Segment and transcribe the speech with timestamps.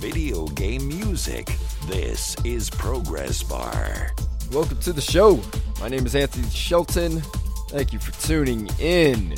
[0.00, 1.54] video game music.
[1.86, 4.12] This is Progress Bar.
[4.50, 5.38] Welcome to the show.
[5.78, 7.20] My name is Anthony Shelton.
[7.68, 9.32] Thank you for tuning in.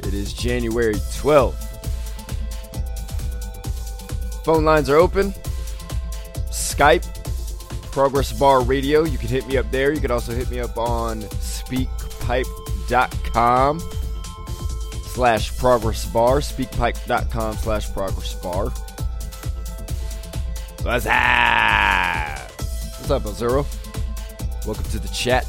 [0.00, 1.54] It is January 12th.
[4.44, 5.32] Phone lines are open.
[6.50, 7.04] Skype,
[7.92, 9.04] Progress Bar Radio.
[9.04, 9.92] You can hit me up there.
[9.92, 13.80] You can also hit me up on speakpipe.com
[15.04, 16.40] slash progress bar.
[16.40, 18.72] Speakpipe.com slash progress bar.
[20.84, 22.38] What's up?
[22.58, 23.64] What's up, Zero?
[24.66, 25.46] Welcome to the chat.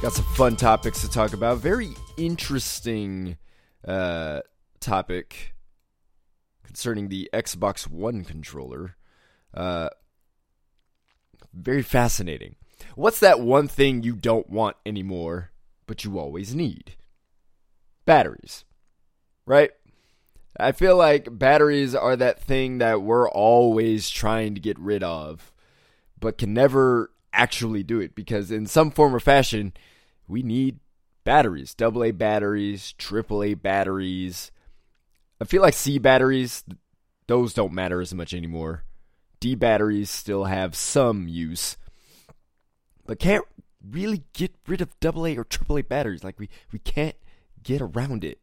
[0.00, 1.58] Got some fun topics to talk about.
[1.58, 3.36] Very interesting
[3.86, 4.40] uh,
[4.80, 5.54] topic
[6.62, 8.96] concerning the Xbox One controller.
[9.52, 9.90] Uh,
[11.52, 12.56] very fascinating.
[12.94, 15.50] What's that one thing you don't want anymore,
[15.86, 16.96] but you always need?
[18.06, 18.64] Batteries.
[19.44, 19.70] Right?
[20.58, 25.52] I feel like batteries are that thing that we're always trying to get rid of,
[26.20, 29.72] but can never actually do it because, in some form or fashion,
[30.28, 30.78] we need
[31.24, 34.52] batteries AA batteries, AAA batteries.
[35.40, 36.62] I feel like C batteries,
[37.26, 38.84] those don't matter as much anymore.
[39.40, 41.76] D batteries still have some use,
[43.06, 43.44] but can't
[43.90, 46.22] really get rid of AA or AAA batteries.
[46.22, 47.16] Like, we, we can't
[47.62, 48.38] get around it.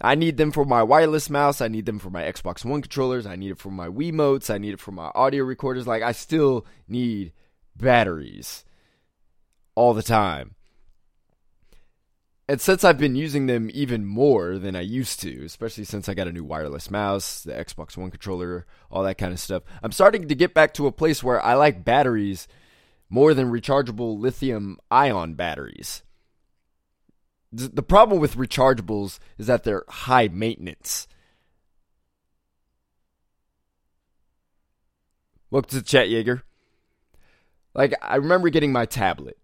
[0.00, 1.60] I need them for my wireless mouse.
[1.60, 3.26] I need them for my Xbox One controllers.
[3.26, 4.52] I need it for my Wiimotes.
[4.52, 5.86] I need it for my audio recorders.
[5.86, 7.32] Like, I still need
[7.74, 8.64] batteries
[9.74, 10.54] all the time.
[12.48, 16.14] And since I've been using them even more than I used to, especially since I
[16.14, 19.92] got a new wireless mouse, the Xbox One controller, all that kind of stuff, I'm
[19.92, 22.46] starting to get back to a place where I like batteries
[23.08, 26.02] more than rechargeable lithium ion batteries
[27.56, 31.08] the problem with rechargeables is that they're high maintenance.
[35.50, 36.42] Welcome to the chat, Jaeger.
[37.74, 39.38] Like, I remember getting my tablet.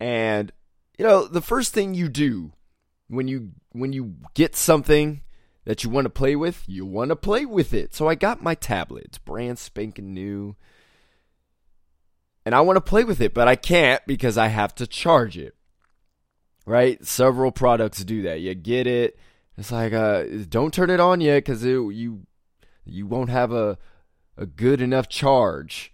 [0.00, 0.50] And,
[0.98, 2.52] you know, the first thing you do
[3.08, 5.20] when you when you get something
[5.64, 7.94] that you want to play with, you want to play with it.
[7.94, 9.04] So I got my tablet.
[9.06, 10.56] It's brand spanking new.
[12.44, 15.38] And I want to play with it, but I can't because I have to charge
[15.38, 15.54] it
[16.66, 17.04] right?
[17.04, 18.40] Several products do that.
[18.40, 19.18] You get it.
[19.56, 22.26] It's like, uh, don't turn it on yet because you
[22.86, 23.78] you won't have a
[24.36, 25.92] a good enough charge.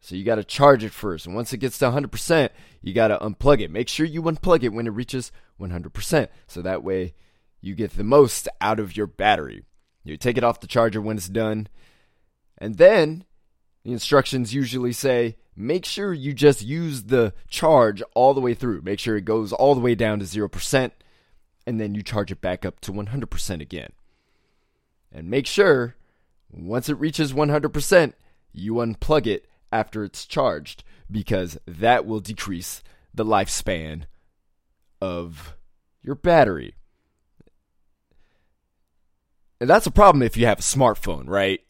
[0.00, 1.26] So you got to charge it first.
[1.26, 3.70] And once it gets to 100%, you got to unplug it.
[3.70, 5.30] Make sure you unplug it when it reaches
[5.60, 6.28] 100%.
[6.48, 7.14] So that way
[7.60, 9.62] you get the most out of your battery.
[10.02, 11.68] You take it off the charger when it's done.
[12.58, 13.24] And then
[13.84, 18.82] the instructions usually say make sure you just use the charge all the way through.
[18.82, 20.90] Make sure it goes all the way down to 0%,
[21.66, 23.92] and then you charge it back up to 100% again.
[25.12, 25.96] And make sure,
[26.50, 28.14] once it reaches 100%,
[28.52, 32.82] you unplug it after it's charged, because that will decrease
[33.14, 34.04] the lifespan
[35.00, 35.56] of
[36.02, 36.74] your battery.
[39.60, 41.60] And that's a problem if you have a smartphone, right?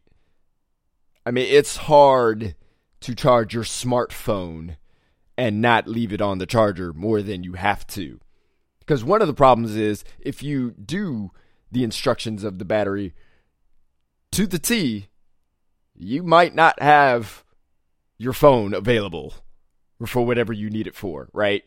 [1.26, 2.54] I mean, it's hard
[3.02, 4.76] to charge your smartphone
[5.36, 8.20] and not leave it on the charger more than you have to.
[8.78, 11.30] Because one of the problems is if you do
[11.70, 13.14] the instructions of the battery
[14.32, 15.08] to the T,
[15.94, 17.44] you might not have
[18.18, 19.34] your phone available
[20.06, 21.64] for whatever you need it for, right?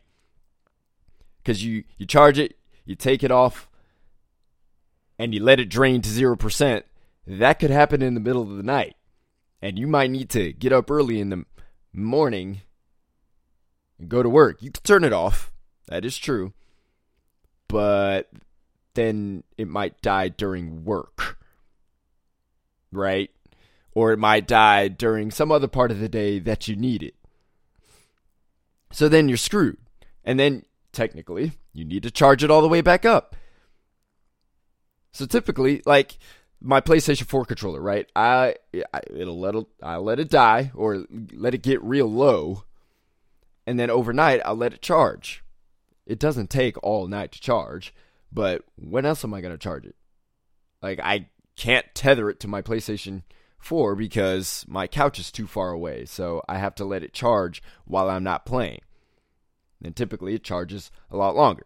[1.42, 3.70] Because you, you charge it, you take it off,
[5.18, 6.84] and you let it drain to 0%.
[7.28, 8.96] That could happen in the middle of the night
[9.66, 11.44] and you might need to get up early in the
[11.92, 12.62] morning
[13.98, 14.62] and go to work.
[14.62, 15.52] You can turn it off.
[15.88, 16.54] That is true.
[17.68, 18.30] But
[18.94, 21.40] then it might die during work.
[22.92, 23.32] Right?
[23.96, 27.16] Or it might die during some other part of the day that you need it.
[28.92, 29.80] So then you're screwed.
[30.24, 33.36] And then technically, you need to charge it all the way back up.
[35.12, 36.20] So typically, like
[36.62, 38.10] my PlayStation 4 controller, right?
[38.16, 38.56] I,
[38.94, 42.63] I it'll let it, I let it die or let it get real low,
[43.68, 45.44] and then overnight I'll let it charge.
[46.06, 47.94] It doesn't take all night to charge,
[48.31, 49.96] but when else am I gonna charge it?
[50.81, 53.24] Like I can't tether it to my PlayStation
[53.60, 57.63] 4 because my couch is too far away, so I have to let it charge
[57.86, 58.81] while I'm not playing.
[59.84, 61.66] And typically it charges a lot longer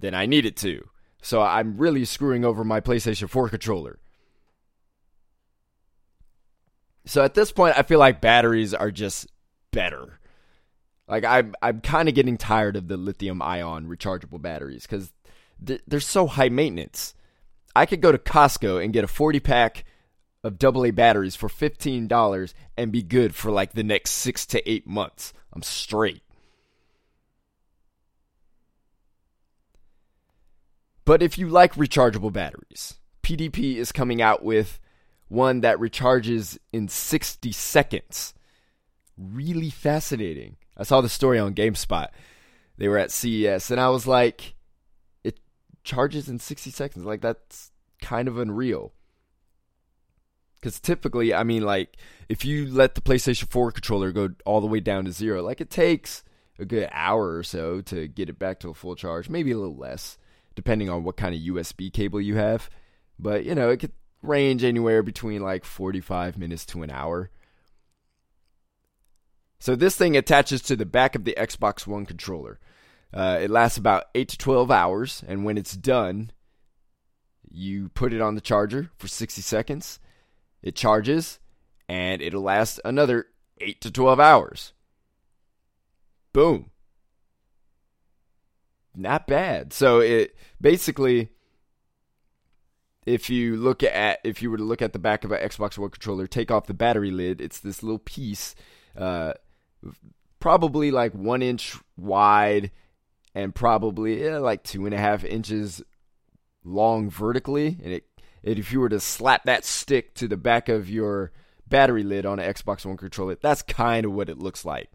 [0.00, 0.88] than I need it to.
[1.22, 3.98] So I'm really screwing over my PlayStation 4 controller.
[7.06, 9.26] So at this point, I feel like batteries are just
[9.72, 10.18] better.
[11.06, 15.12] Like I'm, I'm kind of getting tired of the lithium ion rechargeable batteries because
[15.60, 17.14] they're so high maintenance.
[17.76, 19.84] I could go to Costco and get a 40 pack
[20.42, 24.86] of AA batteries for $15 and be good for like the next six to eight
[24.86, 25.32] months.
[25.52, 26.22] I'm straight.
[31.04, 34.80] But if you like rechargeable batteries, PDP is coming out with
[35.28, 38.34] one that recharges in 60 seconds.
[39.16, 40.56] Really fascinating.
[40.76, 42.08] I saw the story on GameSpot.
[42.76, 44.54] They were at CES, and I was like,
[45.22, 45.38] it
[45.84, 47.04] charges in 60 seconds.
[47.04, 47.70] Like, that's
[48.02, 48.92] kind of unreal.
[50.56, 51.96] Because typically, I mean, like,
[52.28, 55.60] if you let the PlayStation 4 controller go all the way down to zero, like,
[55.60, 56.24] it takes
[56.58, 59.58] a good hour or so to get it back to a full charge, maybe a
[59.58, 60.18] little less,
[60.54, 62.70] depending on what kind of USB cable you have.
[63.18, 63.92] But, you know, it could
[64.24, 67.30] range anywhere between like 45 minutes to an hour.
[69.58, 72.58] So this thing attaches to the back of the Xbox One controller.
[73.12, 76.32] Uh, it lasts about 8 to 12 hours, and when it's done,
[77.48, 80.00] you put it on the charger for 60 seconds.
[80.62, 81.38] It charges,
[81.88, 83.26] and it'll last another
[83.60, 84.72] 8 to 12 hours.
[86.32, 86.70] Boom.
[88.96, 89.72] Not bad.
[89.72, 91.30] So it basically
[93.06, 95.76] if you look at if you were to look at the back of an Xbox
[95.78, 98.54] One controller, take off the battery lid, it's this little piece,
[98.96, 99.34] uh,
[100.40, 102.70] probably like one inch wide
[103.34, 105.82] and probably yeah, like two and a half inches
[106.64, 107.78] long vertically.
[107.82, 108.04] And it,
[108.42, 111.32] and if you were to slap that stick to the back of your
[111.66, 114.90] battery lid on an Xbox One controller, that's kind of what it looks like.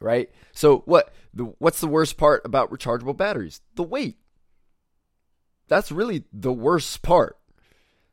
[0.00, 0.30] Right?
[0.52, 3.60] So what the what's the worst part about rechargeable batteries?
[3.74, 4.18] The weight
[5.68, 7.38] that's really the worst part.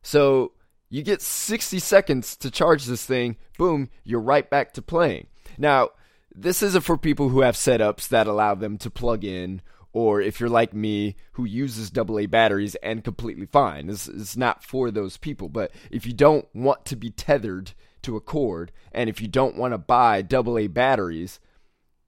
[0.02, 0.54] So
[0.90, 5.28] you get 60 seconds to charge this thing, boom, you're right back to playing.
[5.58, 5.90] Now,
[6.36, 9.62] this isn't for people who have setups that allow them to plug in,
[9.92, 13.88] or if you're like me who uses AA batteries and completely fine.
[13.88, 15.50] This is not for those people.
[15.50, 19.56] But if you don't want to be tethered to a cord, and if you don't
[19.56, 21.40] want to buy AA batteries,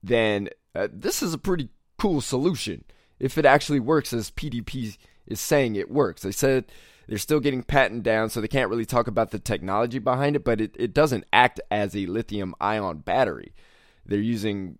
[0.02, 2.84] then uh, this is a pretty cool solution.
[3.18, 6.22] If it actually works as PDP is saying it works.
[6.22, 6.66] They said
[7.08, 10.44] they're still getting patent down, so they can't really talk about the technology behind it,
[10.44, 13.54] but it, it doesn't act as a lithium ion battery.
[14.04, 14.78] They're using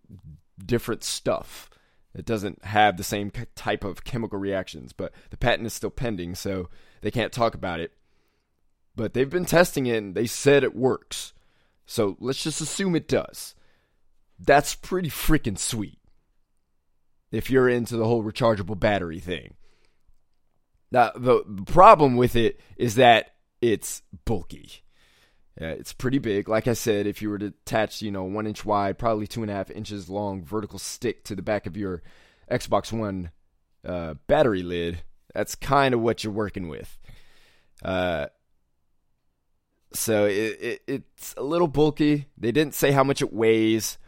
[0.65, 1.71] different stuff.
[2.15, 6.35] It doesn't have the same type of chemical reactions, but the patent is still pending,
[6.35, 6.69] so
[7.03, 7.93] they can't talk about it.
[8.97, 11.35] But they've been testing it and they said it works.
[11.85, 13.55] So let's just assume it does.
[14.39, 15.99] That's pretty freaking sweet.
[17.31, 19.55] If you're into the whole rechargeable battery thing.
[20.91, 24.83] Now, the, problem with it is that it's bulky.
[25.61, 26.49] Uh, it's pretty big.
[26.49, 29.43] Like I said, if you were to attach, you know, one inch wide, probably two
[29.43, 32.03] and a half inches long vertical stick to the back of your
[32.51, 33.31] Xbox One
[33.85, 35.03] uh, battery lid,
[35.35, 36.99] that's kind of what you're working with.
[37.83, 38.27] Uh,
[39.93, 42.27] so it, it, it's a little bulky.
[42.37, 43.99] They didn't say how much it weighs,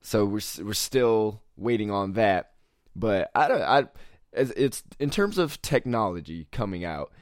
[0.00, 2.52] so we're we're still waiting on that.
[2.94, 3.62] But I don't.
[3.62, 3.86] I
[4.36, 7.12] it's in terms of technology coming out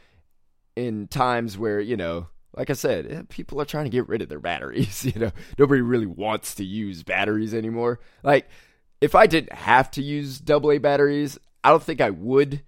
[0.76, 4.22] in times where you know like i said eh, people are trying to get rid
[4.22, 5.30] of their batteries you know.
[5.58, 8.00] Nobody really wants to use batteries anymore.
[8.22, 8.48] Like
[9.00, 12.62] if i didn't have to use aa batteries i don't think i would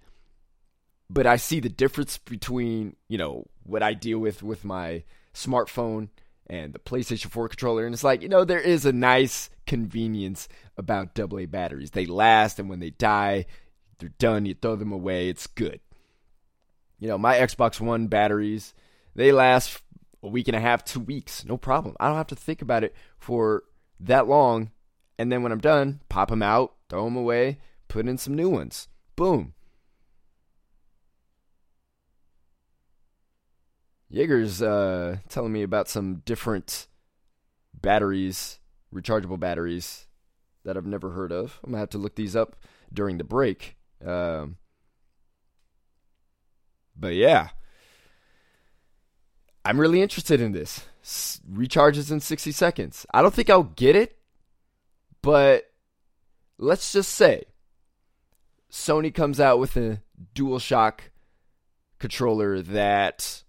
[1.08, 6.08] but i see the difference between you know what i deal with with my smartphone
[6.48, 10.48] and the playstation 4 controller and it's like you know there is a nice convenience
[10.76, 11.90] about aa batteries.
[11.90, 13.46] They last and when they die
[13.98, 14.46] they're done.
[14.46, 15.28] You throw them away.
[15.28, 15.80] It's good.
[16.98, 18.74] You know, my Xbox One batteries,
[19.14, 19.82] they last
[20.22, 21.44] a week and a half, two weeks.
[21.44, 21.96] No problem.
[22.00, 23.64] I don't have to think about it for
[24.00, 24.70] that long.
[25.18, 28.48] And then when I'm done, pop them out, throw them away, put in some new
[28.48, 28.88] ones.
[29.14, 29.54] Boom.
[34.10, 36.86] Jaeger's uh, telling me about some different
[37.74, 38.60] batteries,
[38.94, 40.06] rechargeable batteries
[40.64, 41.60] that I've never heard of.
[41.62, 42.56] I'm going to have to look these up
[42.92, 43.76] during the break.
[44.06, 44.56] Um,
[46.96, 47.48] but yeah,
[49.64, 50.84] I'm really interested in this.
[51.02, 53.04] S- recharges in 60 seconds.
[53.12, 54.16] I don't think I'll get it,
[55.22, 55.64] but
[56.58, 57.44] let's just say
[58.70, 60.00] Sony comes out with a
[60.34, 61.00] DualShock
[61.98, 63.42] controller that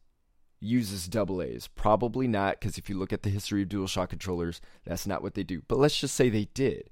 [0.60, 1.68] uses double A's.
[1.68, 5.36] Probably not, because if you look at the history of DualShock controllers, that's not what
[5.36, 5.62] they do.
[5.68, 6.90] But let's just say they did.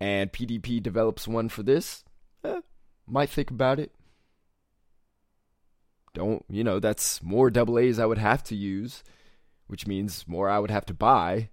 [0.00, 2.04] And PDP develops one for this
[3.06, 3.92] might think about it.
[6.14, 9.02] Don't, you know, that's more double A's I would have to use,
[9.66, 11.50] which means more I would have to buy.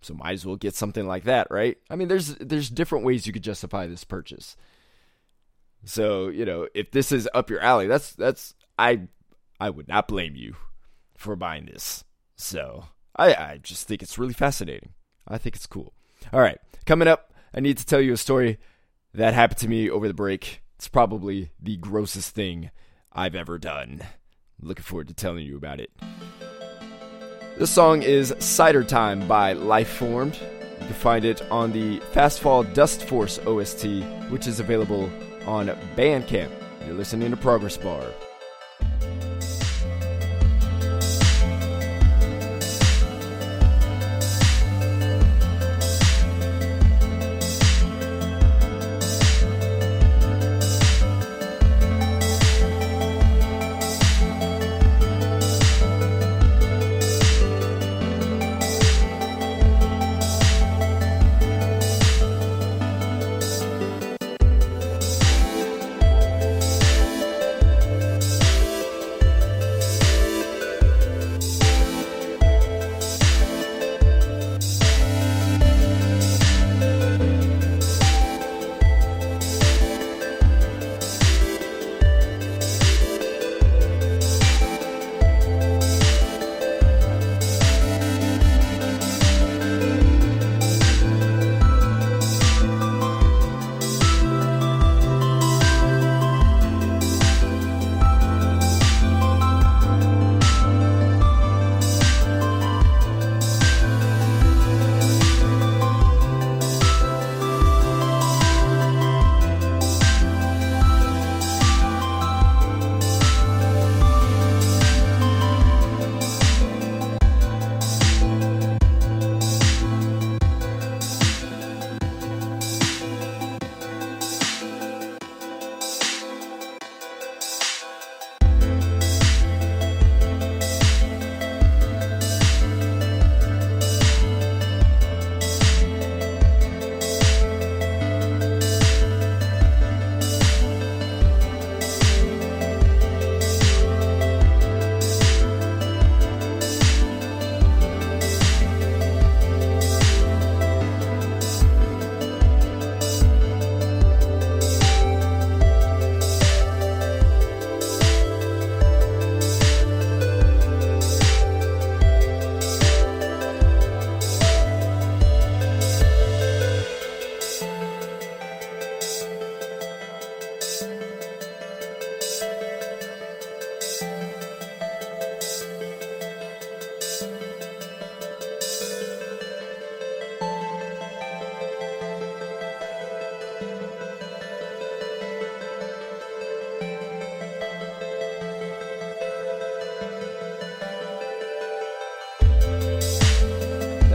[0.00, 1.78] So might as well get something like that, right?
[1.88, 4.56] I mean, there's there's different ways you could justify this purchase.
[5.84, 9.02] So, you know, if this is up your alley, that's that's I
[9.60, 10.56] I would not blame you
[11.16, 12.02] for buying this.
[12.34, 14.90] So, I I just think it's really fascinating.
[15.28, 15.94] I think it's cool.
[16.32, 18.58] All right, coming up, I need to tell you a story
[19.14, 20.61] that happened to me over the break.
[20.82, 22.72] It's probably the grossest thing
[23.12, 24.02] I've ever done.
[24.60, 25.92] Looking forward to telling you about it.
[27.56, 30.40] This song is Cider Time by Life Lifeformed.
[30.80, 35.08] You can find it on the Fastfall Dustforce OST, which is available
[35.46, 36.50] on Bandcamp.
[36.84, 38.04] You're listening to Progress Bar.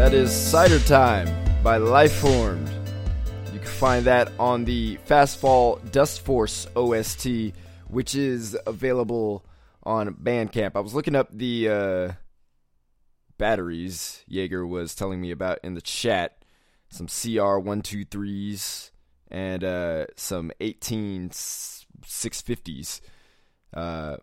[0.07, 1.27] That is Cider Time
[1.61, 2.69] by Lifeformed.
[3.51, 7.53] You can find that on the Fastfall Dustforce OST,
[7.89, 9.45] which is available
[9.83, 10.77] on Bandcamp.
[10.77, 12.11] I was looking up the uh,
[13.37, 16.41] batteries Jaeger was telling me about in the chat.
[16.87, 18.91] Some CR123s
[19.29, 23.01] and uh, some 18 650s.
[23.73, 24.15] Uh,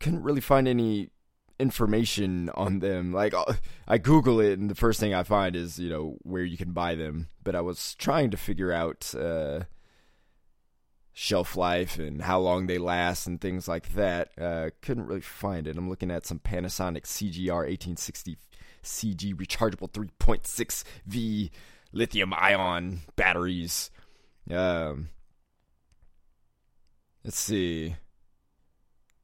[0.00, 1.10] couldn't really find any
[1.58, 3.12] information on them.
[3.12, 3.54] Like uh,
[3.86, 6.72] I Google it, and the first thing I find is you know where you can
[6.72, 7.28] buy them.
[7.42, 9.64] But I was trying to figure out uh,
[11.12, 14.30] shelf life and how long they last and things like that.
[14.38, 15.76] Uh, couldn't really find it.
[15.76, 18.36] I'm looking at some Panasonic CGR 1860
[18.82, 21.50] CG rechargeable 3.6 V
[21.92, 23.90] lithium ion batteries.
[24.50, 25.08] Um,
[27.24, 27.96] let's see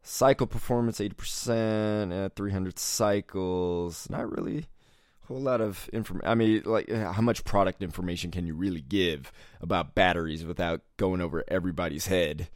[0.03, 4.09] cycle performance 80% at uh, 300 cycles.
[4.11, 8.47] Not really a whole lot of information i mean like how much product information can
[8.47, 9.31] you really give
[9.61, 12.49] about batteries without going over everybody's head?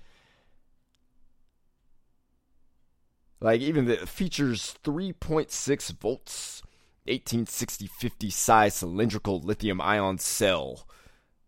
[3.41, 6.63] Like even the features 3.6 volts
[7.07, 10.89] 1860 50 size cylindrical lithium ion cell.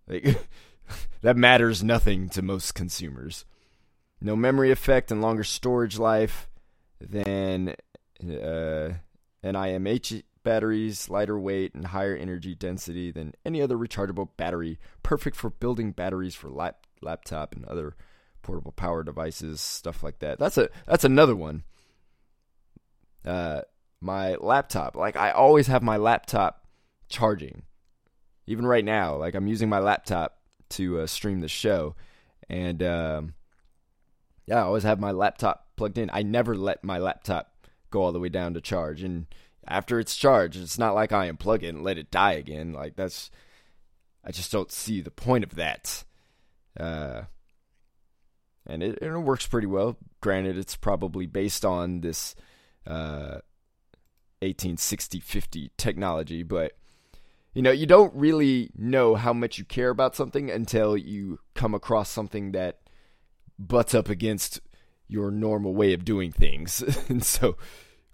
[0.06, 0.46] Like
[1.22, 3.46] that matters nothing to most consumers
[4.20, 6.48] no memory effect and longer storage life
[7.00, 7.74] than
[8.22, 8.90] uh,
[9.44, 14.78] NIMH batteries, lighter weight and higher energy density than any other rechargeable battery.
[15.02, 17.96] Perfect for building batteries for lap- laptop and other
[18.42, 20.38] portable power devices, stuff like that.
[20.38, 21.64] That's a that's another one.
[23.24, 23.62] Uh,
[24.00, 26.66] my laptop, like I always have my laptop
[27.08, 27.62] charging.
[28.46, 30.38] Even right now, like I'm using my laptop
[30.70, 31.94] to uh, stream the show
[32.48, 33.34] And um,
[34.46, 36.10] yeah, I always have my laptop plugged in.
[36.12, 39.02] I never let my laptop go all the way down to charge.
[39.02, 39.26] And
[39.66, 42.72] after it's charged, it's not like I unplug it and let it die again.
[42.72, 43.30] Like that's,
[44.24, 46.04] I just don't see the point of that.
[46.78, 47.22] Uh,
[48.66, 49.96] and it, it works pretty well.
[50.20, 52.34] Granted, it's probably based on this
[52.86, 53.40] uh,
[54.40, 56.72] 1860 50 technology, but
[57.54, 61.74] you know, you don't really know how much you care about something until you come
[61.74, 62.80] across something that
[63.58, 64.60] butts up against
[65.08, 66.82] your normal way of doing things.
[67.08, 67.56] and so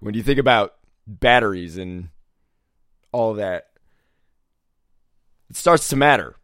[0.00, 0.74] when you think about
[1.06, 2.08] batteries and
[3.12, 3.68] all that,
[5.50, 6.36] it starts to matter.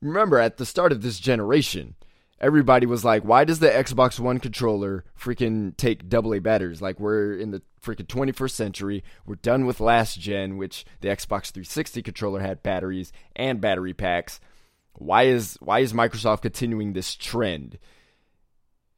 [0.00, 1.94] Remember, at the start of this generation,
[2.40, 6.82] everybody was like, why does the Xbox One controller freaking take AA batteries?
[6.82, 9.04] Like, we're in the freaking 21st century.
[9.24, 14.40] We're done with last gen, which the Xbox 360 controller had batteries and battery packs.
[14.94, 17.78] Why is why is Microsoft continuing this trend?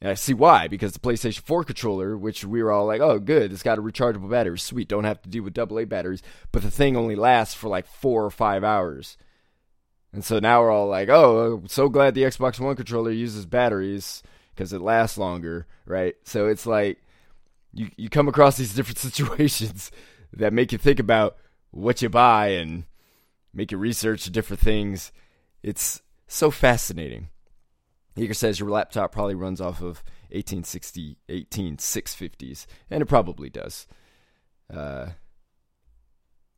[0.00, 3.18] And I see why, because the PlayStation 4 controller, which we were all like, oh,
[3.18, 4.58] good, it's got a rechargeable battery.
[4.58, 6.22] Sweet, don't have to deal with AA batteries.
[6.52, 9.16] But the thing only lasts for like four or five hours.
[10.12, 14.22] And so now we're all like, oh, so glad the Xbox One controller uses batteries
[14.54, 16.14] because it lasts longer, right?
[16.24, 16.98] So it's like
[17.72, 19.90] you, you come across these different situations
[20.32, 21.36] that make you think about
[21.70, 22.84] what you buy and
[23.52, 25.12] make you research different things.
[25.66, 27.28] It's so fascinating.
[28.16, 33.86] Yeager says your laptop probably runs off of 1860, 18650s, and it probably does.
[34.72, 35.08] Uh,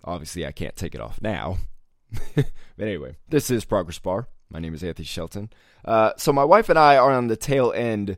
[0.05, 1.59] obviously, I can't take it off now
[2.35, 2.47] but
[2.81, 4.29] anyway, this is Progress Bar.
[4.51, 5.51] My name is Anthony Shelton.
[5.85, 8.17] Uh, so my wife and I are on the tail end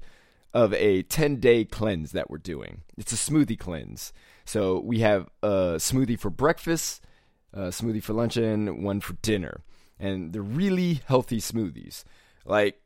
[0.53, 2.83] of a 10 day cleanse that we're doing.
[2.97, 4.13] It's a smoothie cleanse.
[4.45, 7.05] So we have a smoothie for breakfast,
[7.53, 9.63] a smoothie for lunch, and one for dinner.
[10.01, 12.03] And they're really healthy smoothies.
[12.45, 12.81] Like,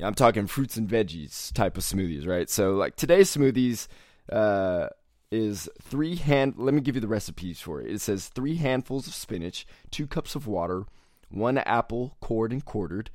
[0.00, 2.48] I'm talking fruits and veggies type of smoothies, right?
[2.48, 3.88] So, like today's smoothies,
[4.30, 4.88] uh,
[5.32, 6.54] is three hand.
[6.58, 7.90] Let me give you the recipes for it.
[7.90, 10.84] It says three handfuls of spinach, two cups of water,
[11.30, 13.10] one apple cored and quartered,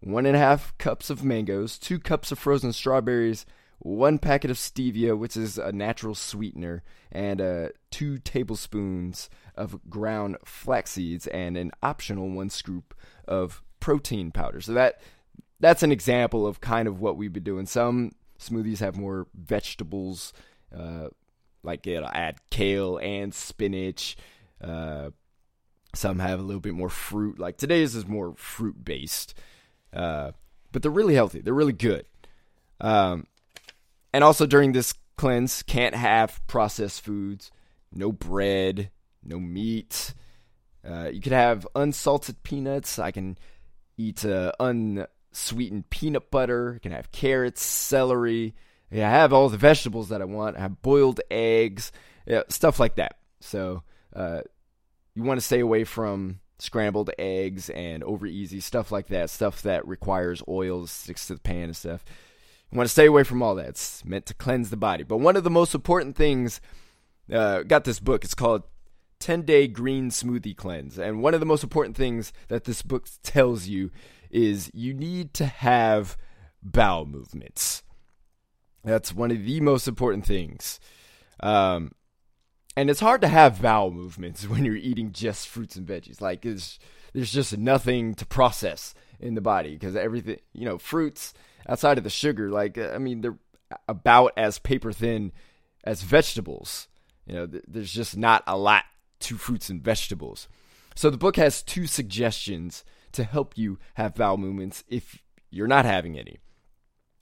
[0.00, 3.46] one and a half cups of mangoes, two cups of frozen strawberries,
[3.82, 10.36] one packet of stevia, which is a natural sweetener, and uh, two tablespoons of ground
[10.44, 12.94] flax seeds, and an optional one scoop
[13.26, 14.60] of protein powder.
[14.60, 15.00] So that
[15.58, 17.66] that's an example of kind of what we've been doing.
[17.66, 20.32] Some smoothies have more vegetables.
[20.76, 21.08] Uh,
[21.64, 24.16] like it'll add kale and spinach.
[24.60, 25.10] Uh,
[25.94, 27.38] some have a little bit more fruit.
[27.38, 29.34] Like today's is more fruit based,
[29.92, 30.32] uh,
[30.70, 31.40] but they're really healthy.
[31.40, 32.06] They're really good.
[32.80, 33.26] Um,
[34.12, 37.50] and also during this cleanse, can't have processed foods.
[37.92, 38.90] No bread,
[39.22, 40.14] no meat.
[40.88, 42.98] Uh, you could have unsalted peanuts.
[42.98, 43.38] I can
[43.96, 46.72] eat uh, unsweetened peanut butter.
[46.74, 48.54] You can have carrots, celery.
[48.90, 50.56] Yeah, I have all the vegetables that I want.
[50.56, 51.92] I have boiled eggs,
[52.26, 53.16] yeah, stuff like that.
[53.40, 53.82] So
[54.14, 54.42] uh,
[55.14, 59.30] you want to stay away from scrambled eggs and over easy stuff like that.
[59.30, 62.04] Stuff that requires oil, sticks to the pan and stuff.
[62.72, 63.68] You want to stay away from all that.
[63.68, 65.04] It's meant to cleanse the body.
[65.04, 66.60] But one of the most important things,
[67.30, 68.24] uh, got this book.
[68.24, 68.62] It's called
[69.20, 70.98] 10 Day Green Smoothie Cleanse.
[70.98, 73.90] And one of the most important things that this book tells you
[74.30, 76.16] is you need to have
[76.62, 77.82] bowel movements.
[78.82, 80.80] That's one of the most important things.
[81.40, 81.92] Um,
[82.74, 86.22] and it's hard to have bowel movements when you're eating just fruits and veggies.
[86.22, 86.78] Like there's
[87.14, 91.34] just nothing to process in the body because everything, you know, fruits
[91.68, 93.38] outside of the sugar, like I mean, they're
[93.88, 95.32] about as paper thin
[95.84, 96.88] as vegetables.
[97.26, 98.84] You know, th- there's just not a lot
[99.20, 100.48] to fruits and vegetables.
[100.94, 105.84] So the book has two suggestions to help you have bowel movements if you're not
[105.84, 106.38] having any.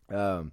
[0.09, 0.53] Um,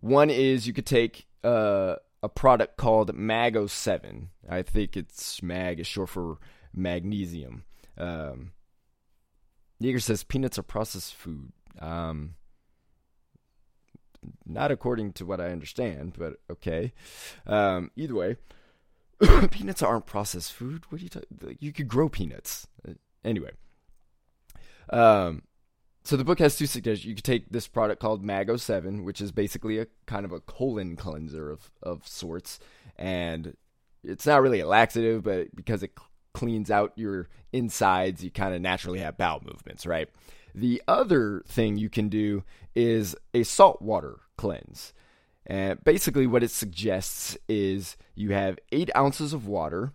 [0.00, 4.30] one is you could take uh, a product called Mago 7.
[4.48, 6.38] I think it's mag is short for
[6.74, 7.64] magnesium.
[7.96, 8.52] Um,
[9.82, 11.52] Yeager says peanuts are processed food.
[11.80, 12.34] Um,
[14.46, 16.92] not according to what I understand, but okay.
[17.46, 18.36] Um, either way,
[19.50, 20.84] peanuts aren't processed food.
[20.88, 21.56] What are you talking?
[21.60, 22.66] You could grow peanuts.
[22.86, 23.50] Uh, anyway,
[24.90, 25.42] um,
[26.04, 27.06] so the book has two suggestions.
[27.06, 30.40] You could take this product called Mago Seven, which is basically a kind of a
[30.40, 32.58] colon cleanser of of sorts,
[32.96, 33.56] and
[34.02, 38.54] it's not really a laxative, but because it cl- cleans out your insides, you kind
[38.54, 40.08] of naturally have bowel movements, right?
[40.54, 44.92] The other thing you can do is a saltwater cleanse.
[45.46, 49.92] And basically, what it suggests is you have eight ounces of water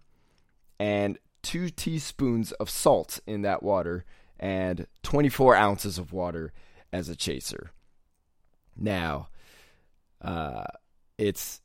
[0.80, 4.06] and two teaspoons of salt in that water
[4.39, 6.54] and 24 ounces of water.
[6.91, 7.72] as a chaser.
[8.76, 9.30] Now,
[10.22, 10.63] uh,
[11.17, 11.62] it's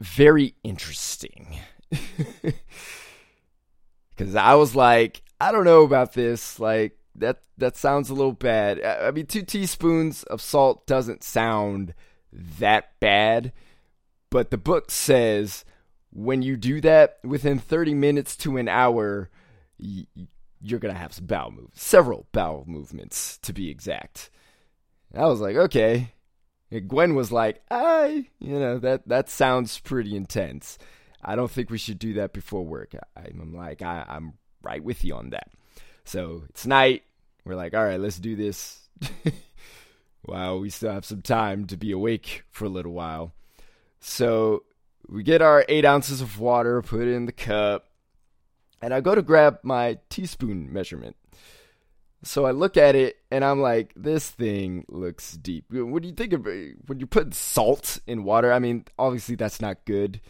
[0.00, 1.58] very interesting
[4.10, 6.58] because I was like, I don't know about this.
[6.58, 8.82] Like that that sounds a little bad.
[8.82, 11.94] I mean, two teaspoons of salt doesn't sound
[12.32, 13.52] that bad,
[14.30, 15.64] but the book says
[16.12, 19.30] when you do that within 30 minutes to an hour,
[19.78, 24.30] you're gonna have some bowel movements, several bowel movements to be exact.
[25.14, 26.12] I was like, okay.
[26.70, 30.78] And Gwen was like, I, you know, that that sounds pretty intense.
[31.22, 32.94] I don't think we should do that before work.
[33.16, 35.50] I, am like, I, I'm right with you on that.
[36.04, 37.02] So it's night.
[37.44, 38.80] We're like, all right, let's do this.
[40.26, 43.32] wow, we still have some time to be awake for a little while.
[44.00, 44.64] So
[45.08, 47.86] we get our eight ounces of water, put it in the cup,
[48.80, 51.16] and I go to grab my teaspoon measurement.
[52.22, 55.66] So I look at it and I'm like, this thing looks deep.
[55.70, 56.76] What do you think of it?
[56.86, 58.52] when you put salt in water?
[58.52, 60.20] I mean, obviously that's not good.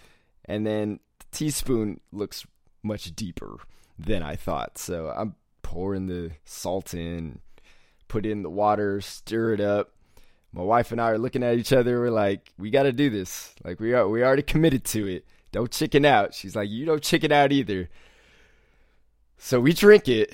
[0.44, 2.44] And then the teaspoon looks
[2.82, 3.58] much deeper
[3.98, 4.76] than I thought.
[4.78, 5.36] So I'm
[5.74, 7.40] pouring the salt in,
[8.06, 9.90] put in the water, stir it up.
[10.52, 11.98] My wife and I are looking at each other.
[11.98, 13.52] We're like, we got to do this.
[13.64, 15.26] Like we are, we already committed to it.
[15.50, 16.32] Don't chicken out.
[16.32, 17.90] She's like, you don't chicken out either.
[19.36, 20.32] So we drink it,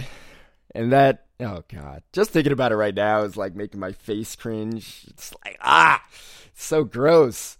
[0.74, 4.36] and that oh god, just thinking about it right now is like making my face
[4.36, 5.06] cringe.
[5.08, 6.04] It's like ah,
[6.52, 7.56] so gross.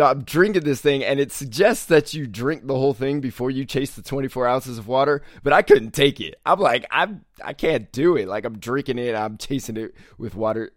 [0.00, 3.64] I'm drinking this thing, and it suggests that you drink the whole thing before you
[3.64, 5.22] chase the 24 ounces of water.
[5.42, 6.34] But I couldn't take it.
[6.44, 8.28] I'm like, I'm, I can't do it.
[8.28, 10.72] Like I'm drinking it, I'm chasing it with water.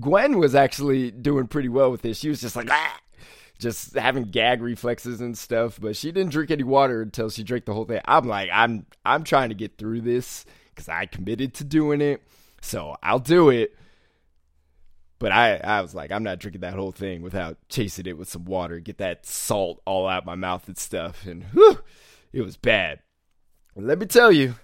[0.00, 2.18] Gwen was actually doing pretty well with this.
[2.18, 3.00] She was just like, ah,
[3.58, 5.78] just having gag reflexes and stuff.
[5.80, 8.00] But she didn't drink any water until she drank the whole thing.
[8.06, 12.22] I'm like, I'm, I'm trying to get through this because I committed to doing it.
[12.60, 13.76] So I'll do it.
[15.18, 18.28] But I, I was like, I'm not drinking that whole thing without chasing it with
[18.28, 21.24] some water, get that salt all out my mouth and stuff.
[21.26, 21.78] And whew,
[22.32, 23.00] it was bad.
[23.76, 24.56] Let me tell you,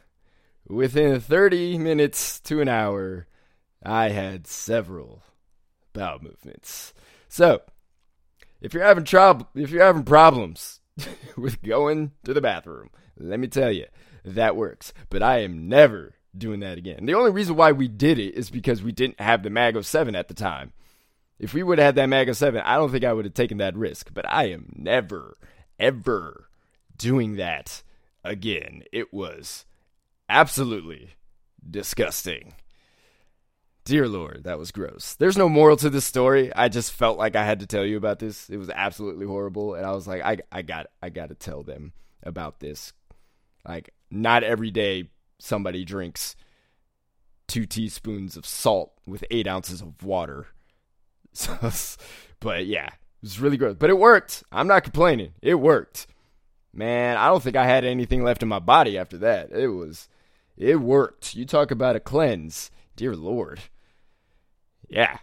[0.68, 3.26] within 30 minutes to an hour,
[3.82, 5.22] I had several
[5.92, 6.92] bowel movements.
[7.28, 7.62] So,
[8.60, 10.80] if you're having trouble, if you're having problems
[11.36, 13.86] with going to the bathroom, let me tell you,
[14.24, 14.92] that works.
[15.08, 17.06] But I am never doing that again.
[17.06, 20.14] The only reason why we did it is because we didn't have the Mago 7
[20.14, 20.72] at the time.
[21.38, 23.58] If we would have had that Mago 7, I don't think I would have taken
[23.58, 24.12] that risk.
[24.12, 25.36] But I am never,
[25.78, 26.48] ever
[26.96, 27.82] doing that
[28.22, 28.82] again.
[28.92, 29.64] It was
[30.28, 31.10] absolutely
[31.68, 32.54] disgusting.
[33.84, 35.14] Dear Lord, that was gross.
[35.14, 36.54] There's no moral to this story.
[36.54, 38.50] I just felt like I had to tell you about this.
[38.50, 41.62] It was absolutely horrible, and I was like, I, I got, I got to tell
[41.62, 42.92] them about this.
[43.66, 45.08] Like, not every day
[45.40, 46.36] somebody drinks
[47.50, 50.46] two teaspoons of salt with eight ounces of water.
[51.32, 51.70] So,
[52.40, 53.76] but yeah, it was really gross.
[53.78, 54.42] But it worked.
[54.50, 55.34] I'm not complaining.
[55.40, 56.08] It worked.
[56.72, 59.52] Man, I don't think I had anything left in my body after that.
[59.52, 60.08] It was,
[60.56, 61.36] it worked.
[61.36, 62.72] You talk about a cleanse.
[62.96, 63.60] Dear Lord.
[64.88, 65.18] Yeah.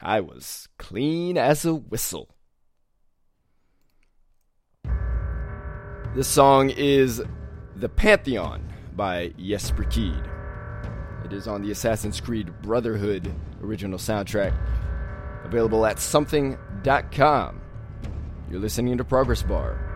[0.00, 2.28] I was clean as a whistle.
[6.14, 7.22] This song is
[7.74, 8.62] The Pantheon
[8.96, 10.28] by Jesper Kyd.
[11.24, 14.54] It is on the Assassin's Creed Brotherhood original soundtrack,
[15.44, 17.60] available at sumthing.com.
[18.50, 19.89] You're listening to Progress Bar.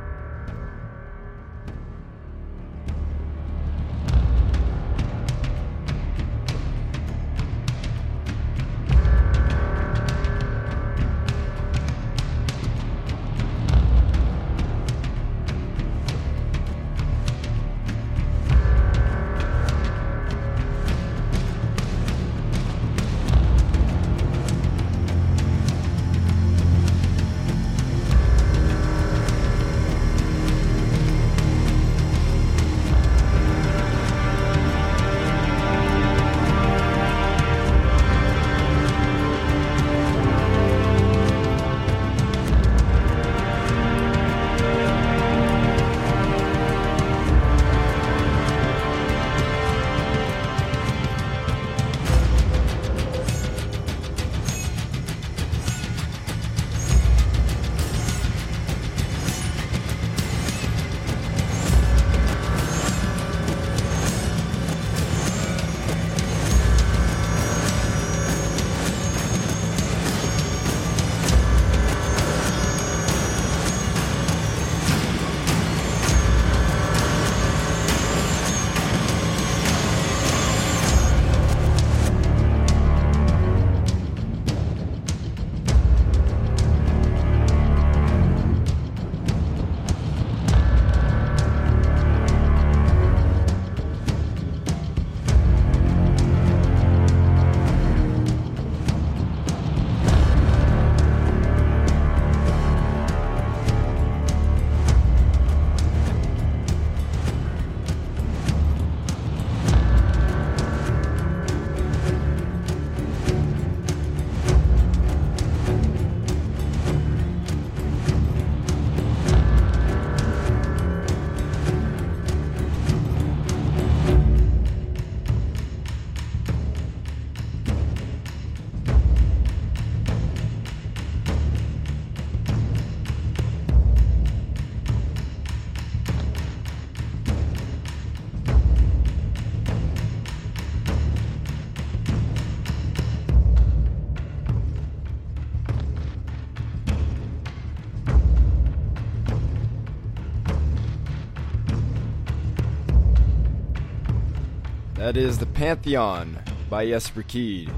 [155.05, 157.69] That is The Pantheon by Jesper Kyd.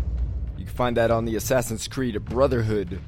[0.57, 3.01] You can find that on the Assassin's Creed Brotherhood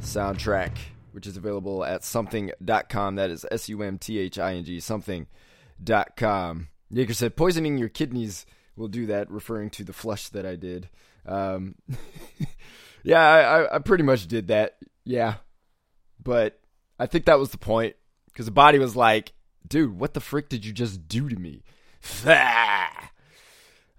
[0.00, 0.70] soundtrack,
[1.10, 3.16] which is available at sumthing.com.
[3.16, 6.68] That is S U M T H I N G, sumthing.com.
[6.90, 10.88] Yaker said, poisoning your kidneys will do that, referring to the flush that I did.
[11.26, 11.74] Um,
[13.02, 14.78] yeah, I, I pretty much did that.
[15.04, 15.34] Yeah.
[16.18, 16.58] But
[16.98, 17.96] I think that was the point
[18.28, 19.34] because the body was like,
[19.68, 21.64] dude, what the frick did you just do to me?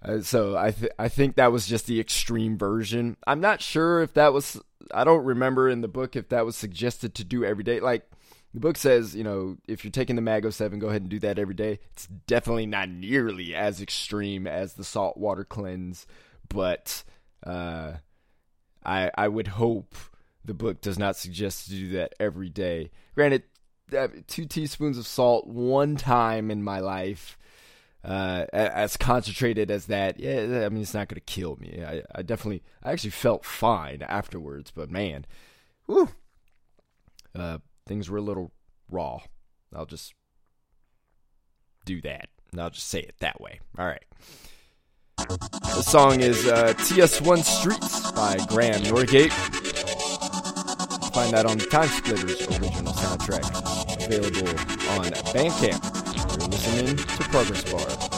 [0.04, 3.16] Uh, so I th- I think that was just the extreme version.
[3.26, 4.60] I'm not sure if that was.
[4.92, 7.80] I don't remember in the book if that was suggested to do every day.
[7.80, 8.08] Like
[8.52, 11.18] the book says, you know, if you're taking the Mago Seven, go ahead and do
[11.20, 11.78] that every day.
[11.92, 16.06] It's definitely not nearly as extreme as the saltwater cleanse,
[16.48, 17.02] but
[17.46, 17.94] uh,
[18.84, 19.94] I I would hope
[20.44, 22.90] the book does not suggest to do that every day.
[23.14, 23.44] Granted,
[24.26, 27.38] two teaspoons of salt one time in my life
[28.04, 31.82] uh, as concentrated as that, yeah, I mean, it's not going to kill me.
[31.86, 35.24] I, I definitely, I actually felt fine afterwards, but man,
[35.86, 36.10] whew,
[37.34, 38.52] uh, things were a little
[38.90, 39.20] raw.
[39.74, 40.14] I'll just
[41.86, 42.28] do that.
[42.58, 43.60] I'll just say it that way.
[43.78, 44.04] All right.
[45.16, 49.32] The song is uh, TS1 Streets by Graeme Norgate.
[51.14, 54.48] Find that on the TimeSplitters original soundtrack, available
[54.90, 56.03] on Bandcamp.
[56.36, 58.13] You're listening to Progress Bar.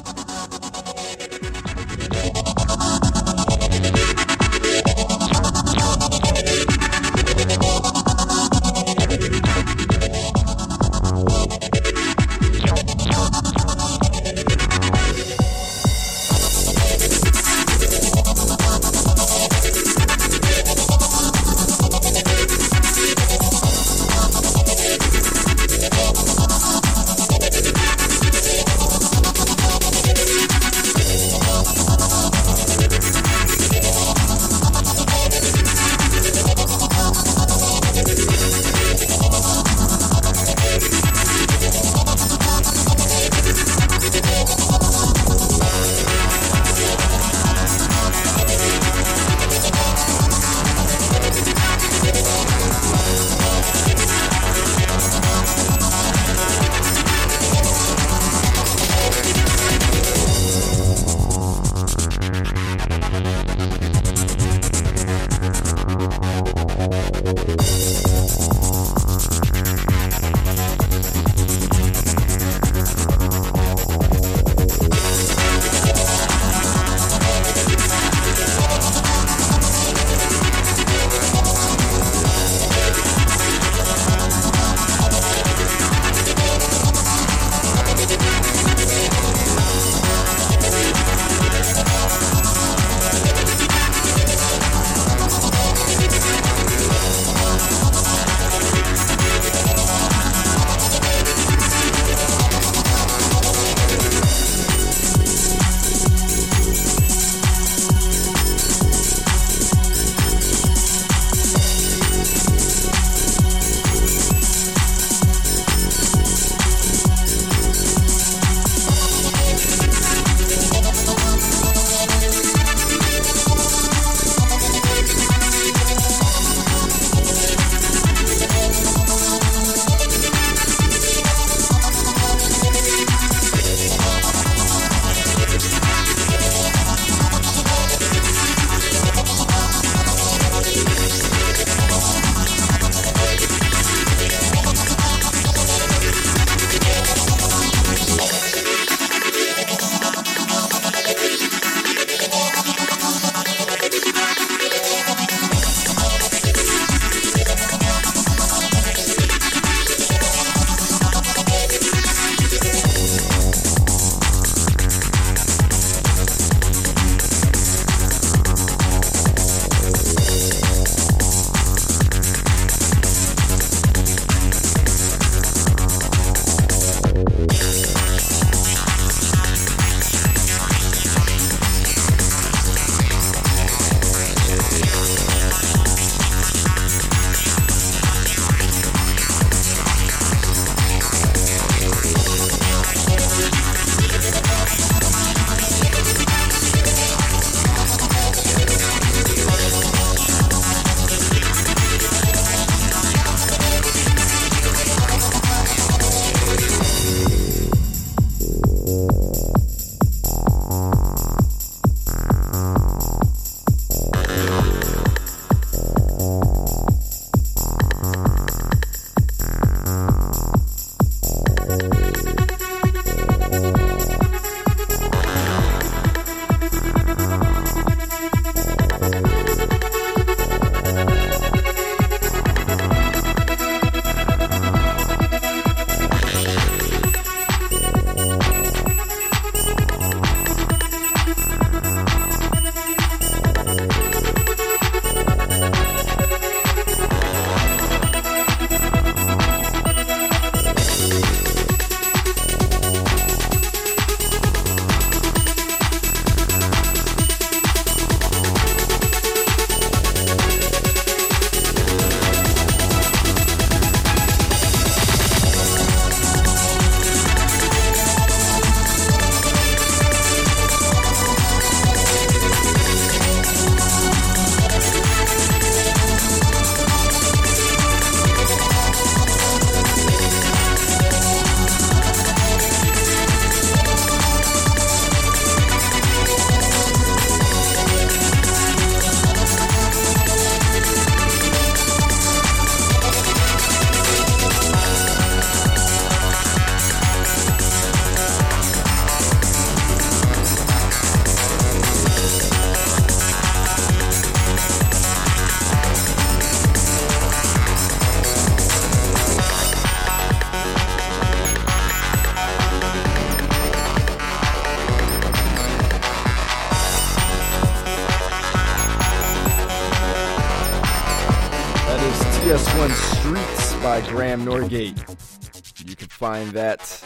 [324.37, 325.89] Graeme Norgate.
[325.89, 327.03] You can find that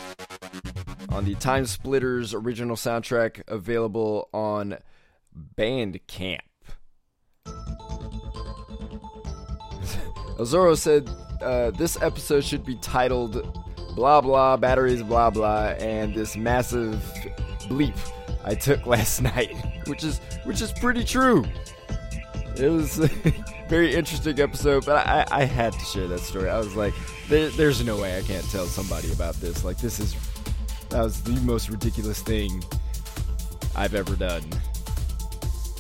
[1.10, 4.78] on the TimeSplitters original soundtrack available on
[5.56, 6.40] Bandcamp.
[10.38, 11.08] Azoro said
[11.42, 13.56] uh, this episode should be titled
[13.94, 17.02] blah blah batteries blah blah and this massive
[17.68, 17.96] bleep
[18.44, 19.54] I took last night,
[19.86, 21.44] which is which is pretty true.
[22.56, 22.98] It was
[23.70, 26.50] very interesting episode, but I, I had to share that story.
[26.50, 26.92] I was like,
[27.28, 29.62] there, there's no way I can't tell somebody about this.
[29.62, 30.16] Like this is
[30.88, 32.64] that was the most ridiculous thing
[33.76, 34.42] I've ever done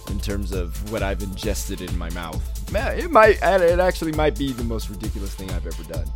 [0.08, 2.40] in terms of what I've ingested in my mouth.
[2.72, 6.06] Man, it might it actually might be the most ridiculous thing I've ever done.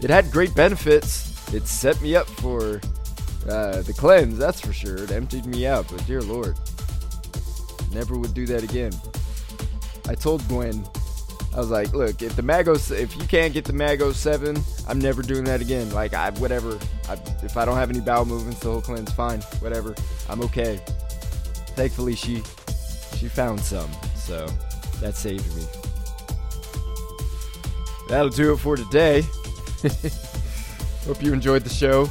[0.00, 1.52] It had great benefits.
[1.52, 2.80] It set me up for
[3.50, 4.98] uh, the cleanse, that's for sure.
[4.98, 6.56] It emptied me out, but dear lord,
[7.92, 8.92] never would do that again.
[10.08, 10.86] I told Gwen,
[11.58, 14.56] I was like, look, if the Mago, if you can't get the Mago Seven,
[14.86, 15.90] I'm never doing that again.
[15.90, 16.78] Like, I whatever.
[17.08, 19.96] I, if I don't have any bowel movements, the whole cleanse, fine, whatever.
[20.28, 20.80] I'm okay.
[21.74, 22.44] Thankfully, she
[23.16, 24.46] she found some, so
[25.00, 25.64] that saved me.
[28.08, 29.22] That'll do it for today.
[31.08, 32.04] Hope you enjoyed the show.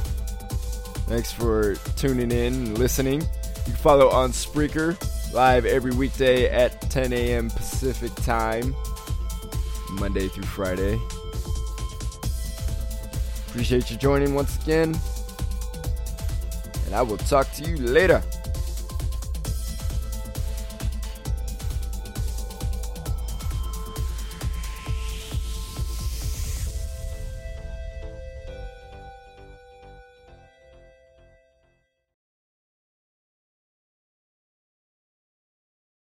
[1.06, 3.22] Thanks for tuning in and listening.
[3.22, 4.94] You can follow on Spreaker
[5.32, 7.50] live every weekday at 10 a.m.
[7.50, 8.74] Pacific time,
[9.90, 11.00] Monday through Friday.
[13.48, 14.96] Appreciate you joining once again,
[16.86, 18.22] and I will talk to you later.